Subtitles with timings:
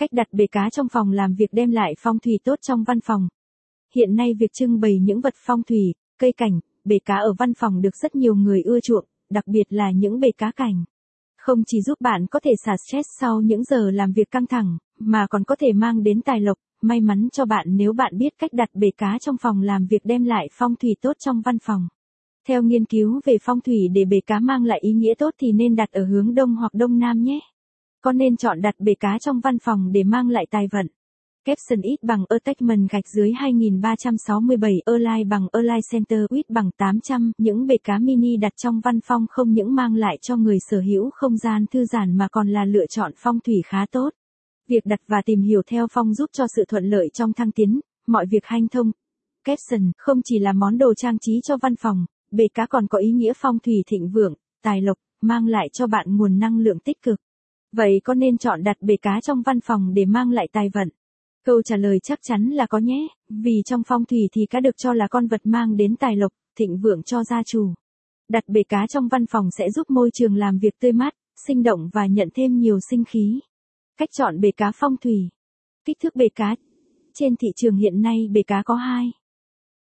[0.00, 3.00] Cách đặt bể cá trong phòng làm việc đem lại phong thủy tốt trong văn
[3.00, 3.28] phòng.
[3.94, 7.54] Hiện nay việc trưng bày những vật phong thủy, cây cảnh, bể cá ở văn
[7.54, 10.84] phòng được rất nhiều người ưa chuộng, đặc biệt là những bể cá cảnh.
[11.38, 14.78] Không chỉ giúp bạn có thể xả stress sau những giờ làm việc căng thẳng,
[14.98, 18.32] mà còn có thể mang đến tài lộc, may mắn cho bạn nếu bạn biết
[18.38, 21.58] cách đặt bể cá trong phòng làm việc đem lại phong thủy tốt trong văn
[21.58, 21.88] phòng.
[22.48, 25.52] Theo nghiên cứu về phong thủy để bể cá mang lại ý nghĩa tốt thì
[25.52, 27.40] nên đặt ở hướng đông hoặc đông nam nhé.
[28.02, 30.86] Có nên chọn đặt bể cá trong văn phòng để mang lại tài vận.
[31.44, 37.32] Capson ít bằng attachment gạch dưới 2367 Align bằng Align Center ít bằng 800.
[37.38, 40.80] Những bể cá mini đặt trong văn phòng không những mang lại cho người sở
[40.80, 44.10] hữu không gian thư giãn mà còn là lựa chọn phong thủy khá tốt.
[44.68, 47.80] Việc đặt và tìm hiểu theo phong giúp cho sự thuận lợi trong thăng tiến,
[48.06, 48.92] mọi việc hanh thông.
[49.44, 52.98] Capson không chỉ là món đồ trang trí cho văn phòng, bể cá còn có
[52.98, 56.78] ý nghĩa phong thủy thịnh vượng, tài lộc, mang lại cho bạn nguồn năng lượng
[56.78, 57.20] tích cực.
[57.72, 60.88] Vậy có nên chọn đặt bể cá trong văn phòng để mang lại tài vận?
[61.44, 64.76] Câu trả lời chắc chắn là có nhé, vì trong phong thủy thì cá được
[64.76, 67.74] cho là con vật mang đến tài lộc, thịnh vượng cho gia chủ.
[68.28, 71.14] Đặt bể cá trong văn phòng sẽ giúp môi trường làm việc tươi mát,
[71.46, 73.40] sinh động và nhận thêm nhiều sinh khí.
[73.96, 75.28] Cách chọn bể cá phong thủy.
[75.84, 76.56] Kích thước bể cá.
[77.14, 79.10] Trên thị trường hiện nay bể cá có hai